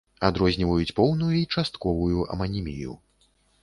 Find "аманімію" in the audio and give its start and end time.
2.33-3.03